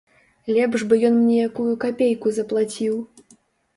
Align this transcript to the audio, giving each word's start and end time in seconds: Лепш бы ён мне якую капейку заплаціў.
Лепш 0.55 0.85
бы 0.93 0.99
ён 1.11 1.13
мне 1.19 1.37
якую 1.49 1.69
капейку 1.85 2.27
заплаціў. 2.39 2.95